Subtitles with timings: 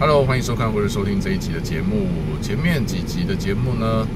[0.00, 2.06] Hello，欢迎收看或者收听这一集的节目。
[2.40, 4.08] 前面几集的节目呢，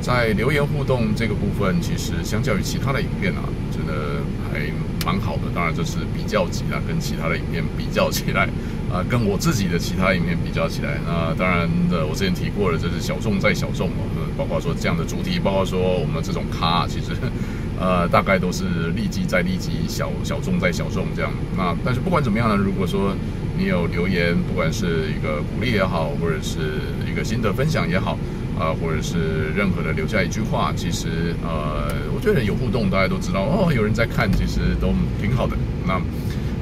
[0.00, 3.42] 在留言互动这个部分，其实相较于其他的影片啊，
[3.72, 4.60] 真的还
[5.04, 5.50] 蛮好的。
[5.52, 8.48] 当然这是比较级啊，跟其他的影片比较起来
[8.92, 14.06] 啊，跟我自己的其他影片比较起来，那当然的，我之前提过了，这是小众再小众哦。
[14.38, 17.10] 包括说这样的主题，包括说我们这种咖，其实
[17.76, 21.32] 呃大概都是利基在利基，小小众在小众这样。
[21.56, 23.16] 那但是不管怎么样呢，如果说
[23.56, 28.18] 你有留言，不管是一个鼓励也好，或者是一个心得分享也好。
[28.52, 35.56] 啊、或者是任何的留下一句话，其实呃，我觉得有互动，大家都知道哦，有人在看，其实都挺好的。
[35.84, 36.00] 那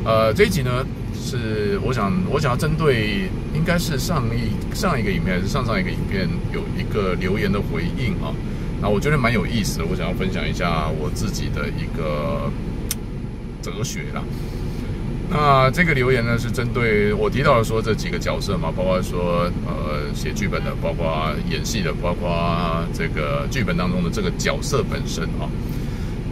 [0.05, 8.33] 呃，这一集呢，是我想我想要针对，应该是上一上一个影片还是上上一个影片，有一个留言的回应啊。
[8.81, 12.51] 那我觉得蛮有意思的，我想要分享一下我自己的一个
[13.61, 14.23] 哲学啦。
[15.33, 25.47] 那这个留言呢，是针对我提到的说这几个角色嘛，包括说呃写剧本的，包括演戏的，包括这个剧本当中的这个角色本身啊。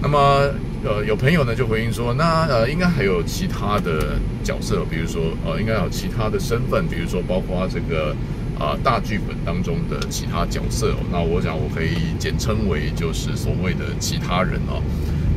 [0.02, 0.50] 那么
[0.84, 8.16] 呃有朋友呢就回应说，那呃应该还有其他的角色，比如说呃应该有其他的身份，比如说包括这个
[8.58, 10.92] 啊、大剧本当中的其他角色。
[11.12, 14.82] 那我想我可以简称为就是所谓的其他人啊。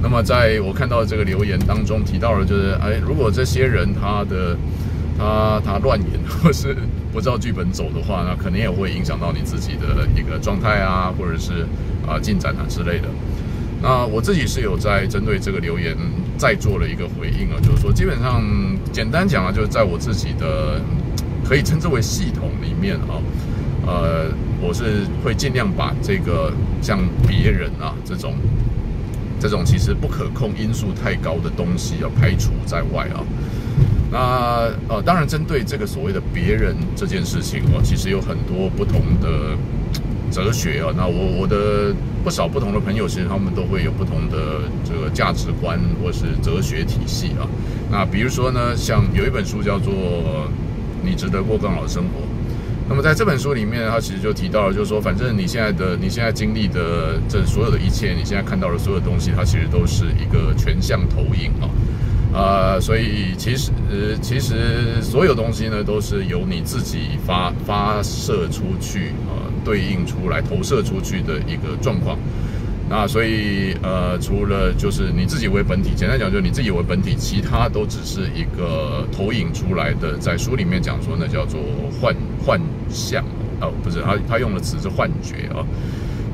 [0.03, 4.57] 那么，在我看到这个留言当中提到了，就是哎，如果这些人他的
[5.17, 6.75] 他他乱演，或是
[7.13, 11.67] 不照剧本走的话，那肯定也会影响到你自己的一个状态啊，或者是
[12.07, 13.07] 啊进展啊之类的。
[13.81, 15.95] 那我自己是有在针对这个留言
[16.37, 18.43] 再做了一个回应啊，就是说，基本上
[18.91, 20.81] 简单讲啊，就是在我自己的
[21.47, 23.21] 可以称之为系统里面啊，
[23.85, 24.25] 呃，
[24.59, 28.33] 我是会尽量把这个像别人啊这种。
[29.41, 33.25] 这种其实不可控因素太高的东西要排除在外啊。
[34.11, 39.57] 那呃，当然针对这个所谓的别人这件事情哦，其实有很多不同的
[40.29, 40.93] 哲学啊。
[40.95, 41.91] 那我我的
[42.23, 47.47] 不少不同的朋友，其实他们都会有不同的这个价值观或是哲学体系啊。
[47.89, 49.91] 那比如说呢，像有一本书叫做
[51.03, 52.19] 《你值得过更好的生活》。
[52.89, 61.51] 那么在这本书里面，他其实就提到了，就是说，反正你现在的、你现在经历的这所有的一切，你现在看到的所有东西，它其实都是一个全向投影
[62.33, 72.17] 啊，啊、所以其实呃，其实所有东西呢，都是由你自己发发射出去啊、呃，对应出来、投射出去的一个状况。
[72.89, 80.17] 那所以呃，除了就是你自己为本体，简单讲就是你自己为本体，其他都只是一个投影出来的。
[80.17, 81.61] 在书里面讲说，那叫做
[82.01, 82.13] 幻
[82.45, 82.59] 幻
[82.89, 83.23] 象
[83.61, 85.65] 哦，不是他他用的词是幻觉啊。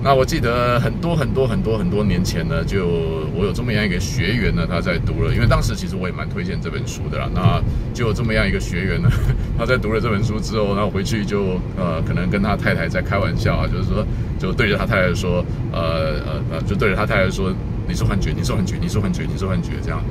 [0.07, 2.87] 那我记得很多很多很多很多年前呢，就
[3.35, 7.29] 我有这么样一个学员呢，他在读了，因为当时其实我也蛮推荐这本书的啦。
[7.35, 7.61] 那
[7.93, 9.09] 就有这么样一个学员呢，
[9.59, 14.07] 他在读了这本书之后，然后回去就呃，可能跟他太太在开玩笑啊，就是说，
[14.39, 17.51] 就对着他太太说，呃呃呃，就对着他太太说，
[17.85, 20.01] 你是幻觉，你是幻觉，你是幻觉，你是幻觉这样。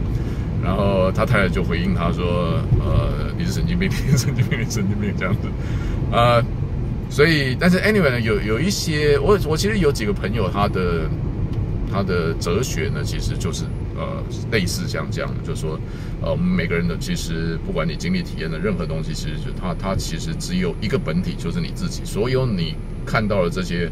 [0.63, 5.49] 然后他太太就回应他说，呃，你是神经病， 神经病，神经病这样子，
[6.15, 6.37] 啊、
[7.09, 11.09] 所以，但是 anyway 呢，有有一些我我其实有几个朋友，他的
[11.91, 13.65] 他的哲学呢，其实就是
[13.97, 15.79] 呃类似像这样的，就是说，
[16.21, 22.03] 呃，我们每个人的其实不管你经历体验的任何东西，其实就他他其实只有一个本体，就是你自己。
[22.05, 22.75] 所有你
[23.05, 23.91] 看到的这些。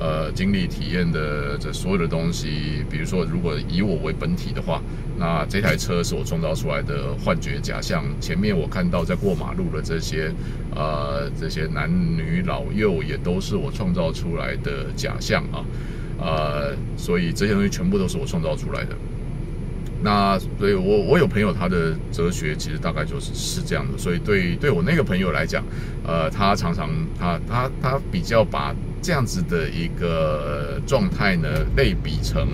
[0.00, 4.80] 呃，经历体验的这所有的东西，比如说，如果以我为本体的话，
[5.18, 8.04] 那这台车是我创造出来的幻觉假象。
[8.20, 10.30] 前面我看到在过马路的这些，
[10.74, 15.64] 呃，这些男女老幼也都是我创造出来的假象啊，
[16.20, 18.96] 呃，所以这些东西全部都是我创造出来的。
[20.02, 23.98] 那所以我，我有朋友，他的哲学其实大概就是是这样的。
[23.98, 25.64] 所以对对我那个朋友来讲，
[26.06, 28.74] 呃，他常常他他他比较把。
[29.00, 32.48] 这样子的一个状态呢，类比成、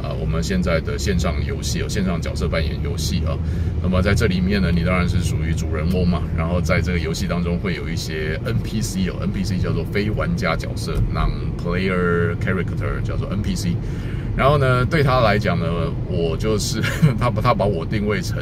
[0.00, 3.36] 呃，我们现在的线上游戏哦，线上角色扮演游戏啊。
[3.82, 6.22] 那么在这里面呢，你当然是属于主人翁嘛。
[6.36, 13.74] 然后在这个游戏当中会有一些 NPC 哦，NPC 叫做非玩家角色，non-player character 叫做 NPC。
[14.38, 15.66] 然后呢，对他来讲呢，
[16.08, 16.80] 我就是
[17.18, 18.38] 他把他把我定位成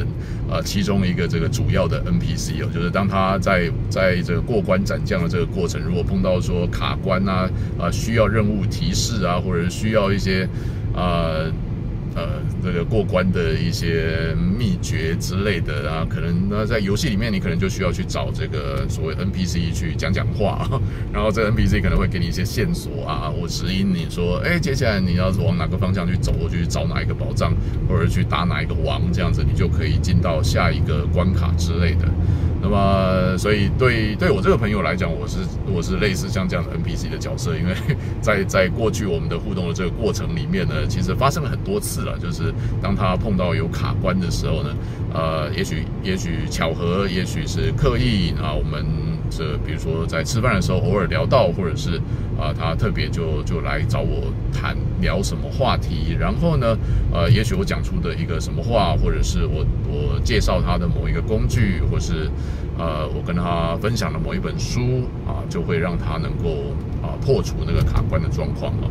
[0.47, 7.49] 呃其中一个这个主要的 NPC 哦，就是当他在在这个过关斩将的这个过程，如果碰到说卡关啊，
[7.79, 10.47] 啊需要任务提示啊，或者需要一些
[10.95, 11.41] 啊。
[12.17, 20.67] 呃，这个过关的一些秘诀之类的啊，可能那在游戏里面，你可能就需要去找这个所谓 NPC 去讲讲话，
[21.13, 27.53] 然后这 NPC 可能会给你一些线索啊，或指引你说，哎，接下来你要往哪个方向去走，或去找哪一个宝藏，
[27.87, 32.07] 或者去打哪一个王，这样子你就可以进到下一个关卡之类的。
[32.61, 35.37] 那么，所以对对我这个朋友来讲，我是
[35.73, 37.73] 我是类似像这样的 NPC 的角色，因为
[38.21, 44.75] 在在过去我们的互动的这个过程里面呢，其实发生了很多次了，就是当他碰到有卡关的时候呢，
[45.13, 49.06] 呃，也许也许巧合，也许是刻意啊，我们。
[49.29, 52.01] 这比如说在吃饭的时候偶尔聊到，或者是
[52.39, 56.77] 啊、他特别就就来找我谈聊什么话题，然后呢，
[57.11, 62.29] 呃，也许我讲出的一个什么话，或者是我我介绍他的某一个工具，或是
[62.77, 68.85] 呃，我跟他分享的某一本书啊，就会让他能够啊破除那个卡关的状况啊。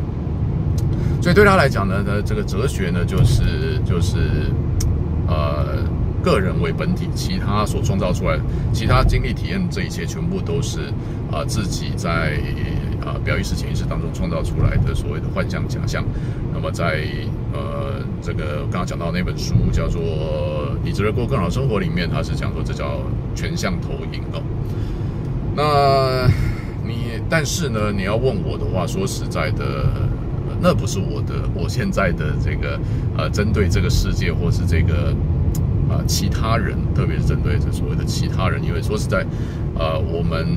[1.21, 4.17] 所以对他来讲呢，呢这个哲学呢，就是就是
[5.27, 5.77] 呃。
[6.27, 8.43] 个人为本体，其他所创造出来的
[8.73, 10.81] 其他经历体验，这一切全部都是
[11.31, 12.37] 啊、自己在
[13.01, 16.03] 啊、表意识、潜意识当中创造出来的所谓的幻象假象。
[16.53, 17.05] 那么在
[17.53, 20.01] 呃这个刚刚讲到那本书叫做
[20.83, 22.99] 《你值得过更好生活》里面，它是讲说这叫
[23.33, 24.43] 全像投影哦。
[25.55, 26.27] 那
[26.85, 29.89] 你但是呢，你要问我的话，说实在的，
[30.59, 32.77] 那不是我的我现在的这个
[33.17, 35.15] 呃针对这个世界或是这个。
[35.89, 39.25] 啊，其他人，特别是针对这所谓的其他人，因为说实在，
[39.77, 40.47] 呃，我们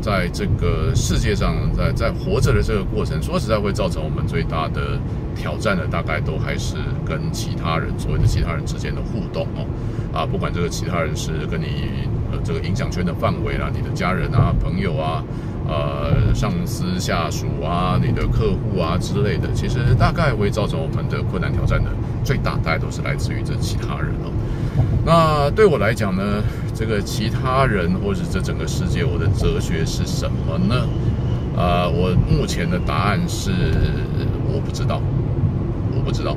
[0.00, 4.98] 在这个世界上，在在活着的这个过程，说实在会造成我们最大的
[5.34, 6.76] 挑战的，大概都还是
[7.06, 9.66] 跟其他人，所谓的其他人之间的互动哦。
[10.12, 15.24] 啊，不管这个其他人是跟你呃这个影响圈的范围啦，你的家人啊、朋友啊、
[15.68, 21.90] 呃上司下属啊、你的客户啊之类的，其实大概会造成我们的困难挑战的
[22.24, 24.32] 最大，大概都是来自于这其他人哦。
[25.04, 26.22] 那对我来讲呢，
[26.74, 30.86] 这个其他人或者这整个世界，我的哲学是什么呢？
[31.54, 33.50] 啊、我目前的答案是
[34.50, 35.02] 我不知道，
[35.94, 36.34] 我不知道。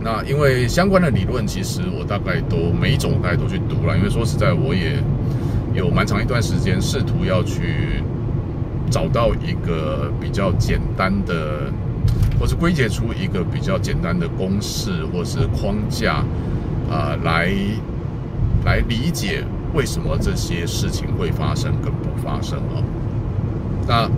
[0.00, 5.02] 那因为相关的理论，其实我大概都每一种大概都去读了，因为说实在，我也
[5.74, 8.02] 有蛮长一段时间试图要去
[8.90, 11.70] 找到一个比较简单的，
[12.40, 16.24] 或是归结出一个比较简单的公式或是框架。
[16.90, 17.50] 啊、来
[18.62, 19.42] 来理解
[19.72, 22.84] 为什么这些事情会发生跟不发生哦。
[23.88, 24.08] 那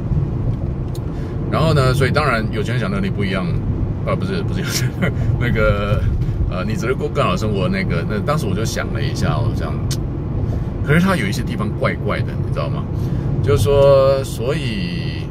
[1.50, 1.94] 然后呢？
[1.94, 3.46] 所以当然有钱人想能力不一样，
[4.04, 6.02] 啊、不是不是有钱人那个
[6.50, 8.04] 呃，你只是过更好生活那个。
[8.10, 9.72] 那当时我就想了一下，我想，
[10.86, 12.84] 可是他有一些地方怪怪的，你知道吗？
[13.42, 15.22] 就是说，所以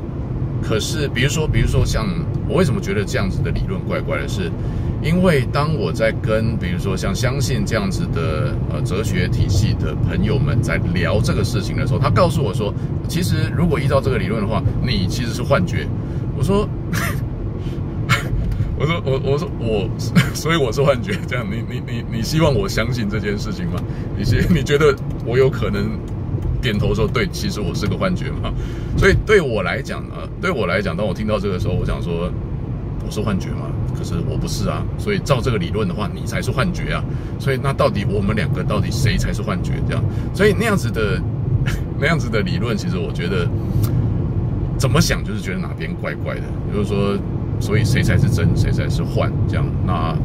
[0.62, 2.06] 可是比如说，比如说像
[2.48, 4.52] 我为什么觉得这样子的理论怪怪的是？
[5.04, 12.74] 因为当我在跟比如说像相信这样子的呃哲学体系的朋友们在聊这个事情的时候，他告诉我说，
[13.08, 15.86] 其实如果依照这个理论的话，你其实是幻觉。
[16.36, 16.68] 我说，
[18.80, 19.88] 我说我 我说我，
[20.34, 21.14] 所以我是幻觉。
[21.28, 23.80] 这样，你你你你希望我相信这件事情吗？
[24.18, 24.96] 你希你觉得
[25.26, 25.98] 我有可能
[26.62, 28.54] 点头说对，其实我是个幻觉嘛？
[28.98, 32.32] 所以对我来讲呢，对我来讲，当我听到这个时候，我想说。
[33.08, 33.70] 我是幻觉吗？
[33.96, 37.04] 可是我不是啊，所以照这个理论的话，你才是幻觉啊。
[37.38, 39.74] 所以那到底我们两个到底谁才是幻觉？
[39.88, 41.22] 这样，所以那样子的
[42.00, 43.48] 那样子的理论，其实我觉得
[44.76, 46.42] 怎么想就是觉得哪边怪怪的。
[46.74, 47.16] 就是说，
[47.60, 49.32] 所以谁才是真，谁才是幻？
[49.48, 50.18] 这样，那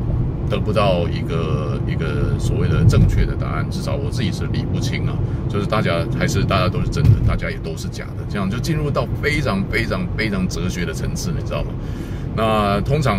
[0.50, 5.16] 得不到一个一个所谓的正确的答案，至少我自己是理不清啊。
[5.48, 11.70] 就是大家还是大家都是真的，大家也都是假的，这样就进入到非常非常非常哲学的层次，你知道吗？
[12.36, 13.18] 那通常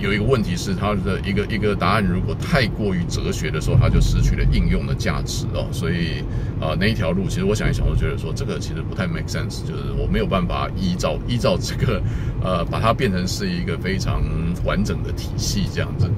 [0.00, 5.66] 有一个问题是，它的一个一个答案如果太过于哲学的时候，它就失去了应用的价值哦。
[5.72, 6.22] 所以
[6.60, 12.00] 啊、那一条路其实我想一想，我觉得说这个其实不太 make sense，就是我没有办法依照依照这个
[12.40, 14.22] 呃，把它变成是一个非常
[14.64, 16.08] 完整的体系这样子。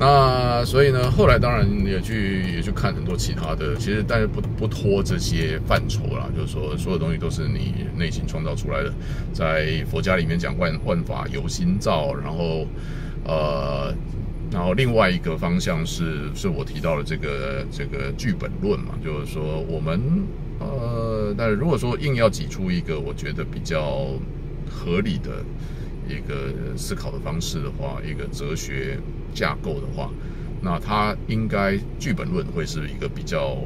[0.00, 8.90] 那所以呢，后来当然也去也去看很多其他的，其实但是不不脱这些范畴啦，就是说所有东西都是你内心创造出来的。
[9.30, 12.66] 在佛家里面讲万万法由心造，然后
[13.26, 13.94] 呃，
[14.50, 20.00] 然后另外一个方向是是我提到的这个这个剧本论嘛，就是说我们
[20.60, 24.08] 呃，但是如果说硬要挤出一个我觉得比较
[24.70, 25.44] 合理的。
[26.08, 28.98] 一个思考的方式的话，一个哲学
[29.34, 30.10] 架构的话，
[30.62, 33.56] 那它应该剧本论会是一个比较，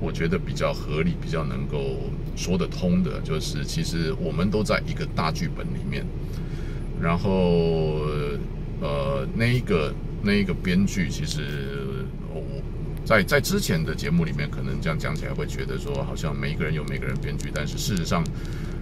[0.00, 1.96] 我觉得比较合理、比较能够
[2.36, 3.20] 说得通的。
[3.22, 6.04] 就是其实我们都在一个大剧本里面，
[7.00, 8.06] 然后
[8.80, 12.42] 呃，那一个那一个编剧，其实我
[13.04, 18.24] 在在之前的节目里面，可能这样讲起来会觉得说，好像每一个人有每个人编剧，但是事实上。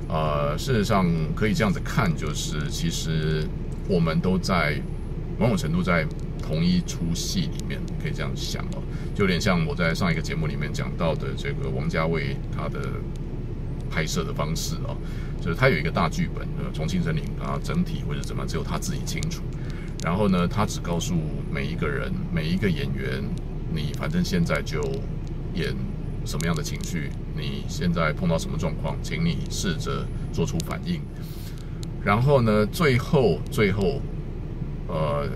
[0.06, 3.42] 呃，事实上可以这样子看，就是其实
[3.88, 4.78] 我们都在
[5.38, 6.06] 某种程度在
[6.42, 8.82] 同一出戏里面，可以这样想哦。
[9.14, 12.80] 就有点像我在上一个节目里面讲到的这个王家卫他的
[13.90, 14.96] 拍摄的方式啊，
[15.40, 19.42] 就是他有一个大剧本，呃，重庆森林啊，整体或者怎么只有他自己清楚。
[20.02, 21.14] 然后呢，他只告诉
[21.50, 23.22] 每一个人、每一个演员，
[23.72, 24.82] 你反正现在就
[25.54, 25.74] 演
[26.26, 31.00] 什么样的情绪，你现在碰到什么状况，请你试着做出反应。
[32.04, 34.02] 然后呢，最后最后，
[34.88, 35.28] 呃，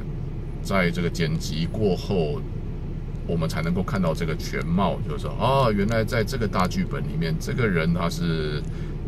[0.63, 2.41] 在这个剪辑过后，
[3.27, 8.63] 我们才能够看到这个全貌，就是说，啊，原来在这个大剧本里面，这个人他是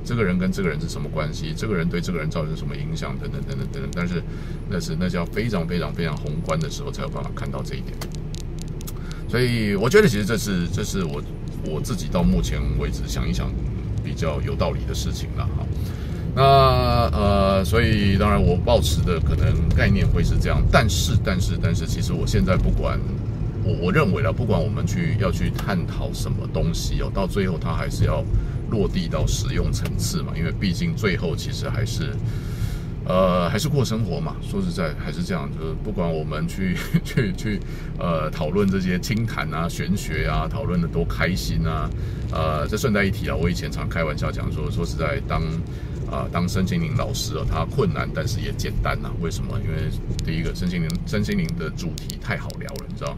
[0.04, 1.52] 这个人跟这个人是什么关系？
[1.54, 3.16] 这个人对这个人造成什么影响？
[3.18, 3.90] 等等等等等等。
[3.94, 4.22] 但是
[4.68, 7.94] 那是那叫非常非常非常宏观的时候，才有办法看到这一点。
[9.28, 11.22] 所以我觉得，其实这是这是我
[11.66, 13.50] 我自己到目前为止想一想
[14.02, 15.66] 比较有道理的事情了哈。
[16.40, 22.98] 那呃，所以当然我抱持的可能概念会是这样，但是但是但是，其实我现在不管
[23.62, 28.24] 我我认为了，不管我们去要去探讨什么东西哦，到最后它还是要
[28.70, 32.16] 落地到使用层次嘛，因为毕竟最后其实还是
[33.04, 34.36] 呃还是过生活嘛。
[34.40, 37.60] 说实在还是这样，就是不管我们去去去
[37.98, 41.90] 呃讨论这些清谈啊、玄学啊，讨论的多开心啊，
[42.32, 45.42] 呃，这顺带一提啊，我以前常开玩笑讲说，说实在当。
[46.10, 49.56] 啊，当身心灵老师啊，他困难，但是也简单呐、为什么？
[49.60, 49.88] 因为
[50.24, 53.16] 第一个，身心灵身心灵的主题太好聊了，你知道。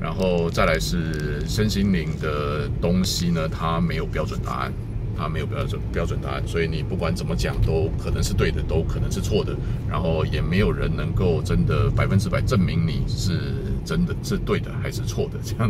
[0.00, 4.72] 然后再来是身心灵的东西呢，它没有标准答案，
[5.16, 9.56] 它没有标准标准答案，所以你不管怎么讲，都可能是对的，都可能是错的。
[9.90, 13.52] 然后也没有人能够真的百分之百证明你是
[13.84, 15.68] 真的是对的还是错的，这样。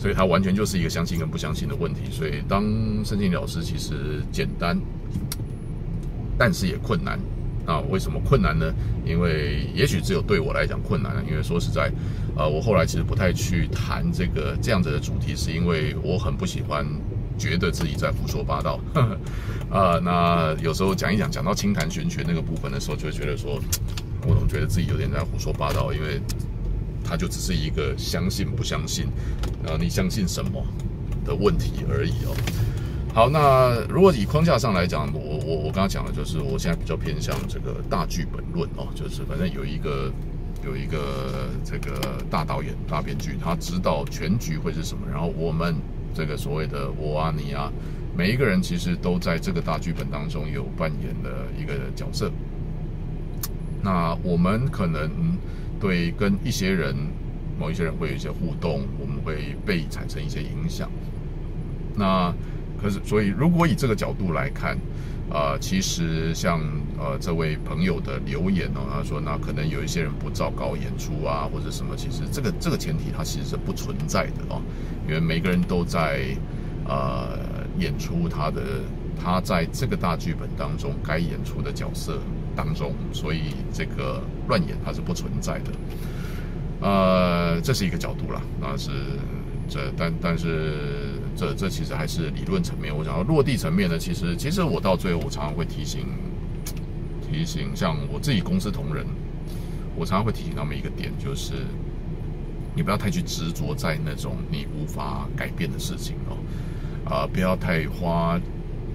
[0.00, 2.00] 所以它完全就是一个相信跟不相信的问题。
[2.10, 2.64] 所以当
[3.04, 4.76] 身心灵老师其实简单。
[6.38, 7.18] 但是也困难，
[7.66, 8.72] 啊，为什么困难呢？
[9.04, 11.90] 因为也许只有对我来讲困难，因为说实在，
[12.36, 16.86] 呃，我后来其实不太去谈这个这样子的主题，是因为我很不喜欢
[17.36, 18.78] 觉得自己在胡说八道，
[19.70, 23.60] 啊、那有时候讲一讲，讲到清谈玄学那个部分的时候，就会觉得说，
[24.26, 26.20] 我总觉得自己有点在胡说八道，因为
[27.04, 29.06] 它就只是一个相信不相信，
[29.62, 30.62] 然后，你相信什么
[31.24, 32.36] 的问题而已哦。
[33.14, 40.12] 好，那如果以框架上来讲，我我我刚刚讲的就是，我现在比较偏向这个大剧本论哦，就是反正有一个
[40.64, 45.74] 有一个这个大导演、大编剧，他知道全局会是什么，然后我们
[46.14, 47.72] 这个所谓的我啊、你啊，
[48.16, 52.30] 每一个人其实都在这个大剧本当中有扮演的一个角色。
[53.82, 55.10] 那我们可能
[55.80, 56.94] 对跟一些人、
[57.58, 60.88] 某一些人会有一些互动，我们会被产生一些影响。
[61.96, 62.32] 那
[62.80, 64.78] 可是，所以如果以这个角度来看，
[65.30, 66.60] 啊、其实像
[66.98, 74.62] 呃这位朋友的留言哦，他说那可能有一些人不照稿演出啊，或者什么，其实这个这个前提它其实是不存在的哦，
[75.06, 76.24] 因为每个人都在
[76.86, 77.38] 呃
[77.78, 78.62] 演出他的
[79.22, 82.18] 他在这个大剧本当中该演出的角色
[82.56, 85.72] 当中，所以这个乱演它是不存在的，
[86.80, 88.90] 呃，这是一个角度啦，那是
[89.68, 91.07] 这但但是。
[91.38, 96.04] 这这其实还是理论层面，我想要落地层面呢，其实其实我到最后，我常常会提醒
[97.22, 99.06] 提醒，像我自己公司同仁，
[99.94, 101.52] 我常常会提醒他们一个点，就是
[102.74, 106.34] 你不要太去执着在那种你无法改变的事情哦，
[107.08, 108.36] 啊，不要太花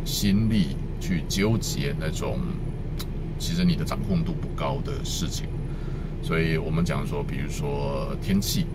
[0.03, 2.39] 心力去纠结那种
[3.39, 5.47] 其实你的掌控度不高的事情，
[6.21, 8.65] 所以我们讲说，比如说天气。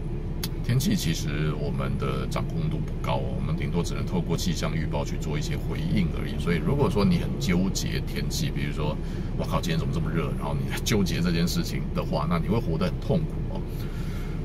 [0.68, 6.38] 天气其实我们的掌控度不高，我们顶多只能透过气象预报去做一些回应而已。
[6.38, 8.94] 所以如果说你很纠结天气，比如说
[9.38, 13.62] 我靠，今天怎么这么热，然后你纠结这件事情的话，那你会活得很痛苦哦。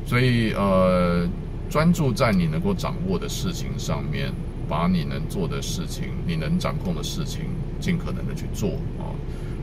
[0.05, 1.27] 所以呃，
[1.69, 4.31] 专注在你能够掌握的事情上面，
[4.69, 7.41] 把你能做的事情、你能掌控的事情，
[7.81, 9.11] 尽可能的去做啊，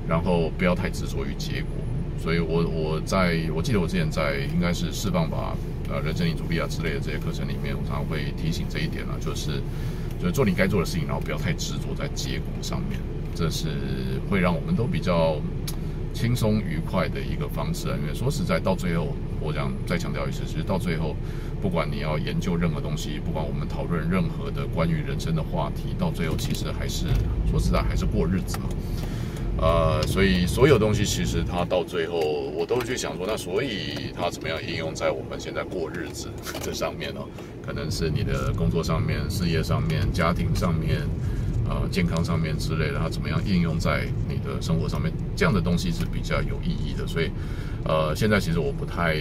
[0.06, 1.70] 然后不要太执着于结果。
[2.22, 5.56] 所以我我在我记得我之前在应该是释放吧。
[5.90, 9.60] 呃，人生领主力啊之类的这些课程里面，我常常会提醒这一点啊，就是，
[10.20, 13.00] 就是做你该做的事情，然后不要太执着在结果上面，
[13.34, 13.68] 这是
[14.30, 15.40] 会让我们都比较
[16.14, 17.96] 轻松愉快的一个方式啊。
[18.00, 19.08] 因为说实在，到最后，
[19.40, 21.16] 我想再强调一次，其实到最后，
[21.60, 27.06] 不管你要研究任何东西，不管我们讨论任何的关于人生的话题，到最后其实还是
[27.50, 28.66] 说实在还是过日子嘛。
[29.60, 36.28] 呃，所以所有东西其实它到最后，我都会去想说，那所以它怎么样应用在我们现在过日子
[36.62, 37.20] 这上面呢？
[37.60, 41.00] 可能是你的工作上面、事业上面、家庭上面、
[41.68, 45.12] 呃健康上面之类的，它怎么样应用在你的生活上面？
[45.36, 47.06] 这样的东西是比较有意义的。
[47.06, 47.30] 所以，
[47.84, 49.16] 呃，现在其实我不太。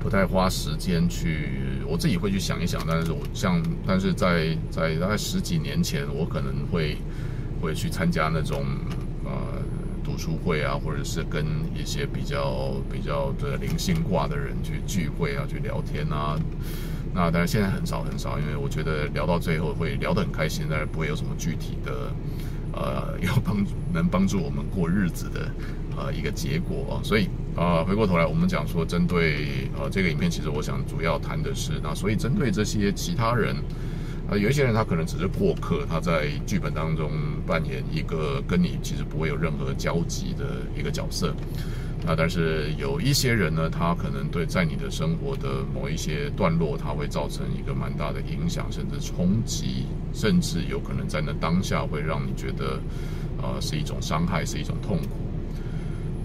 [0.00, 1.48] 不太花时间去，
[1.88, 2.84] 我自己会去想一想。
[2.86, 6.98] 但是我像，但是在在大概十几年前，我可能会
[7.64, 8.64] 会去参加那种
[9.24, 9.32] 呃
[10.04, 11.44] 读书会啊，或者是跟
[11.74, 16.38] 一些比较比较的灵性挂的人去聚会啊，去聊天啊。
[17.14, 22.12] 那但是现在很少很少，因为我觉得聊到最后会聊得很开心，但是不会有什么具体的
[22.72, 25.48] 呃 要帮能帮助我们过日子的
[25.96, 27.02] 呃一个结果啊。
[27.02, 33.54] 所以啊、回过头来我们讲说，针对呃这个影片，其实我想主要谈的是，那所以针对这些其他人，
[34.30, 37.10] 呃有一些人他可能只是过客，他在剧本当中
[37.46, 41.34] 扮演一个跟你其实不会有任何交集的一个角色。
[42.06, 52.78] 那，但是有一些人呢，他可能对在你的生活的某一些段落，他会造成一个蛮大的影响，甚至冲击，甚至有可能在那当下会让你觉得，
[53.42, 55.16] 呃，是一种伤害，是一种痛苦。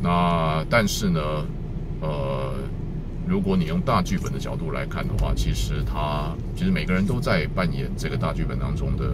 [0.02, 1.46] 那但是呢，
[2.02, 2.56] 呃，
[3.30, 9.14] 如果你用大剧本的角度来看的话，其实他其实每个人都在扮演这个大剧本当中的。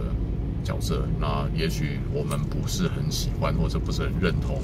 [0.64, 4.60] 角色，那也许我们不是很喜欢，或者不是很认同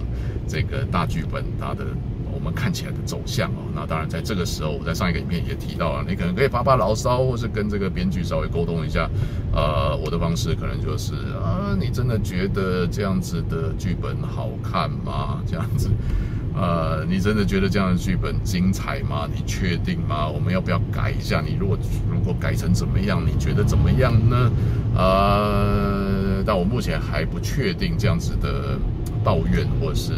[0.49, 1.87] 这个大剧本它的
[2.35, 3.63] 我们看起来的走向哦。
[3.73, 9.09] 那当然，在这个时候，我在上一个影片也提到了，你可能可以发发牢骚，或是跟这个编剧稍微沟通一下。
[9.53, 15.41] 呃，我的方式可能就是啊，你真的觉得这样子的剧本好看吗？
[15.47, 15.89] 这样子。
[16.55, 19.27] 呃，你真的觉得这样的剧本精彩吗？
[19.35, 20.29] 你确定吗？
[20.29, 21.41] 我们要不要改一下？
[21.41, 21.79] 你如果
[22.11, 23.25] 如果改成怎么样？
[23.27, 24.51] 你觉得怎么样呢？
[24.95, 28.79] 呃，但我目前还不确定这样子的
[29.25, 30.13] 抱怨或是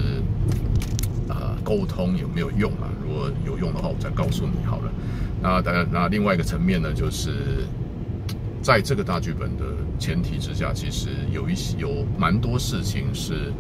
[1.29, 2.91] 呃沟通有没有用啊？
[3.07, 4.91] 如果有用的话，我再告诉你好了。
[5.41, 7.64] 那当然，那另外一个层面呢，就是
[8.61, 9.64] 在这个大剧本的
[10.00, 13.53] 前提之下，其实有一些有蛮多事情是。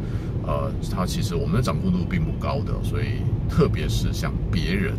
[0.46, 4.94] 呃，他其实我们的掌控度并不高的，所以特别是像别人，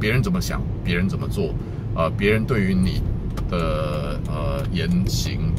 [0.00, 1.54] 别人怎么想，别人怎么做，
[1.94, 3.00] 呃，别人对于你
[3.48, 5.52] 的呃言行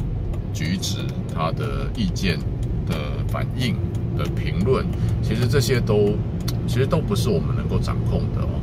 [0.52, 0.98] 举止、
[1.34, 2.38] 他的意见
[2.86, 2.94] 的
[3.28, 3.76] 反应
[4.16, 4.86] 的评论，
[5.22, 6.14] 其实这些都
[6.66, 8.60] 其实都不是我们能够掌控的哦。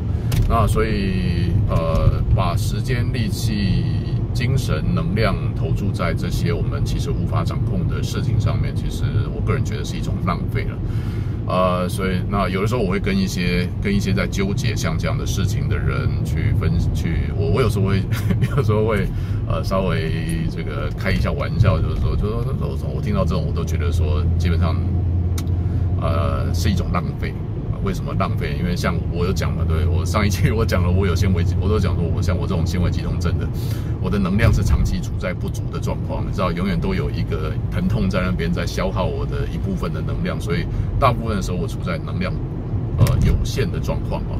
[0.47, 4.04] 那所以呃，把时间、力气。
[4.35, 10.77] 精神能量投注在这些我们其实无法掌控的事情上面，其实我个人觉得是一种浪费了。
[11.47, 18.01] 呃，所以那有的时候我会跟一些跟一些在纠结像这样的事情的人去分去，我我有时候会
[18.57, 19.07] 有时候会
[19.47, 20.11] 呃稍微
[20.49, 24.75] 这个开一下玩笑，就是说，就是说，我听到这种我都觉得说，基本上
[26.01, 27.33] 呃是一种浪费。
[27.85, 28.57] 为什么浪费？
[28.59, 33.47] 因为像我有讲嘛，对，我上一期我讲了，我有纤维，我都讲说，我像我这种纤维肌痛症的，
[34.01, 40.65] 我的能量是长期处在不足的状况，你知道，永远都有一个疼痛在那边在消耗我的一部分的能量，所以
[40.99, 42.33] 大部分的时候我处在能量
[42.97, 44.33] 呃有限的状况啊。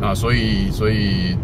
[0.00, 1.36] 那所以所以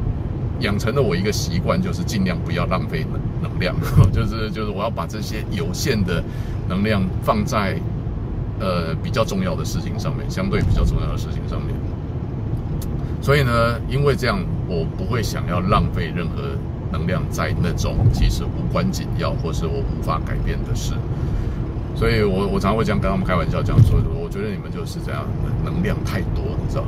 [0.59, 3.77] 养成了我一个习惯，就是尽量不要浪费能能量，
[4.13, 6.21] 就是就是我要把这些有限的
[6.69, 7.79] 能量放在。
[8.61, 11.75] 呃，比较重要的事情上面，相对比较重要的事情上面，
[13.21, 14.39] 所以呢，因为这样，
[14.69, 16.57] 我不会想要浪费任何
[16.93, 20.95] 能量在那种其实无关紧要或是我无法改变的事。
[21.97, 25.25] 所以我我常常会这样跟他们开玩笑，讲说，我觉得你们就是这样，
[25.65, 26.85] 能量太多，你知道，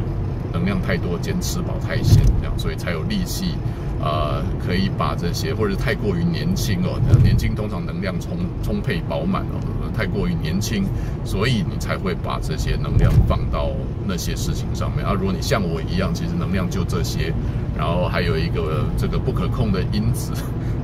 [0.53, 3.55] 能量太多，兼吃饱太闲，这样，所以才有力气。
[3.99, 9.57] 呃，可以把这些，或者太过于年轻哦，年轻通常能量充充沛饱满哦，
[9.97, 10.85] 太过于年轻，
[11.25, 13.71] 所以你才会把这些能量放到
[14.07, 15.05] 那些事情上面。
[15.07, 17.33] 啊，如果你像我一样，其实能量就这些，
[17.77, 20.33] 然后还有一个这个不可控的因子，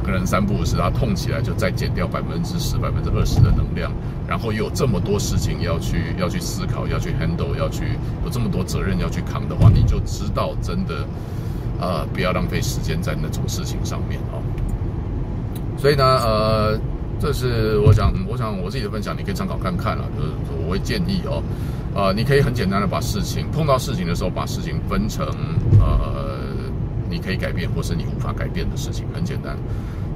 [0.03, 3.93] 可能三不五时它痛起来就再减掉百分之十、百分之二十的能量，
[4.27, 7.85] 然后又有这么多事情要去要去思考、要去 handle、要去
[8.25, 11.07] 有这么多责任要去扛的话，你就知道真的。
[11.81, 14.39] 呃，不要浪费时间在那种事情上面哦。
[15.77, 16.79] 所以呢，呃，
[17.23, 20.05] 这是我想，我想我自己的分享，你可以参考看看了。
[20.17, 20.33] 就是
[20.67, 21.41] 我会建议哦，
[21.95, 25.25] 呃，你可以很简单的把事情碰到事情的时候，把事情分成
[25.79, 26.41] 呃，
[27.09, 29.57] 你可以改变或是你无法改变的事情，很简单。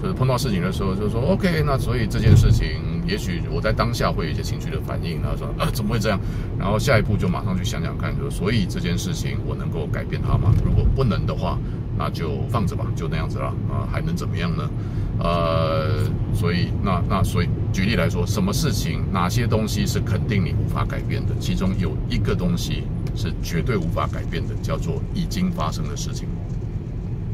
[0.03, 2.67] 就是碰到事情的时候，就说 OK，那所以这件事情。
[3.07, 6.19] 也许我在当下会有一些情绪的反应，然后说：“呃，怎么会这样？”
[6.59, 10.53] 然后下一步就马上去想想看，就所以这件事情我能够改变它吗？
[10.65, 11.57] 如果不能的话，
[11.97, 14.69] 那就放着吧，就那样子了啊，还能怎么样呢？
[15.19, 21.35] 呃，所以那那所以举例来说，什么事情哪些东西是肯定你无法改变的？
[21.41, 26.29] 其中有一个东西是绝对无法改变的，叫做已经发生的事情。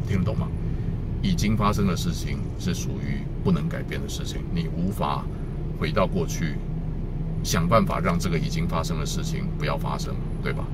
[0.09, 0.47] 听得懂吗？
[1.23, 5.25] 已经发生的事情是属于不能改变的事情，你无法。
[5.81, 6.55] 回到过去，
[7.43, 10.65] 想办法让这个已经发生的事情不要发生，对吧？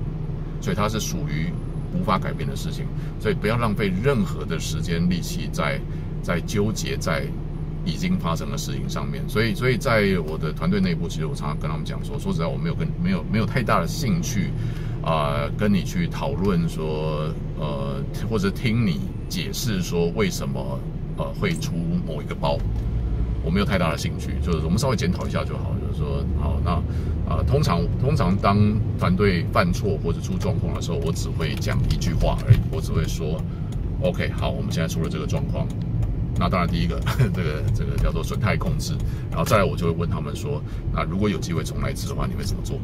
[0.60, 1.50] 所以它是属于
[1.94, 2.84] 无法改变的事情，
[3.18, 5.80] 所以不要浪费任何的时间力气在
[6.22, 7.24] 在纠结在
[7.84, 9.22] 已经发生的事情上面。
[9.28, 14.50] 所以，所以在我的团队内部，其实我常常跟他们讲说，说实在，我没有跟没有没有太大的兴趣
[15.02, 20.78] 啊、跟你去讨论说，呃，或者听你解释说为什么
[21.16, 21.72] 呃会出
[22.06, 22.58] 某一个包。
[23.44, 25.72] 我没有太大的兴趣，就是我们稍微检讨一下就好。
[25.80, 28.58] 就是说，好，那啊、呃，通常通常当
[28.98, 33.40] 团队犯错或者出状况的时候，我只会讲一句话而已，我只会说
[34.02, 35.66] ，OK，好，我们现在出了这个状况。
[36.38, 37.00] 那当然，第一个，
[37.34, 38.94] 这个这个叫做损害控制，
[39.30, 42.78] 然后再来，我就会问他们说，那如果有机会重来一次的话，你会怎么做？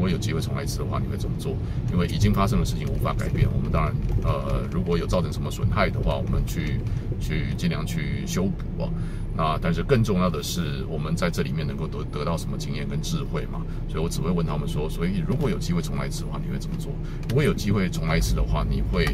[0.00, 1.54] 如果有机会重来一次的话，你会怎么做？
[1.92, 6.80] 因为已经发生的事情无法改变，我们当然，呃，如果有造成什么损害的话，我们去
[7.20, 8.88] 去尽量去修补啊。
[9.36, 13.60] 那但是更重要的是，我们在这里面能够得得到什么经验跟智慧嘛？
[13.90, 16.90] 所以我只会问他们说，所以如果有机会重来一次的话，你会怎么做？
[17.28, 19.04] 如果有机会重来一次的话，你会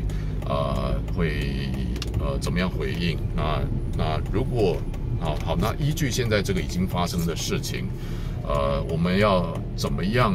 [0.45, 1.69] 呃会
[2.21, 3.19] 呃怎么样回应？
[3.35, 3.61] 那
[3.99, 4.77] 那如果
[5.19, 7.87] 好好，那依据现在这个已经发生的事情，
[8.45, 10.33] 呃，我们要怎么样？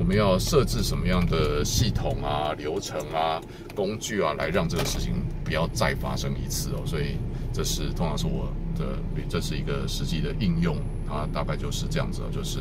[0.00, 3.38] 我们要设置什么样的系统啊、流程啊、
[3.76, 5.12] 工具啊，来让这个事情
[5.44, 6.80] 不要再发生一次哦。
[6.86, 7.18] 所以
[7.52, 10.74] 这是通常是我的，这是一个实际的应用
[11.06, 12.60] 啊，大概就是这样子，就是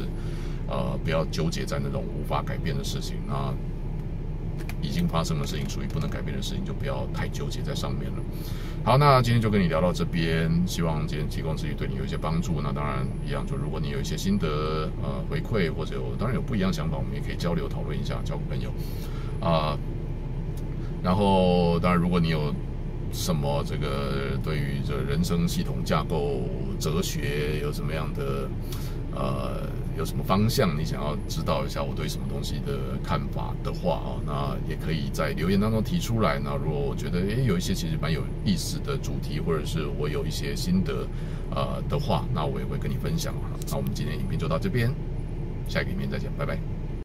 [0.68, 3.56] 呃，不要纠结在那种无法改变的事情啊。
[4.82, 8.18] 已经发生的事情，属于不能改变的事情，就不要太纠结在上面了。
[8.84, 12.62] 好，那今天就跟你聊到这边，希望今天提供自己对你有一些帮助。
[12.62, 18.72] 那当然一样，就如果你有一些心得呃回馈，或者有当然有不一样想法，我们也可以交流讨论一下，交个朋友
[19.42, 19.78] 啊、
[21.04, 22.54] 然后当然，如果你有
[23.12, 26.42] 什么这个对于这人生系统架构
[26.80, 28.50] 哲学有什么样的
[29.14, 29.70] 呃。
[30.00, 36.40] 有什么方向你想要知道一下我对什么东西的看法的话啊，那也可以在留言当中提出来。
[36.40, 41.06] 那如果我觉得诶有一些其实蛮有意思的主题，或者是我有一些心得
[41.54, 43.36] 呃的话，那我也会跟你分享。
[43.70, 44.90] 那我们今天影片就到这边，
[45.68, 46.79] 下一个影片再见，拜拜。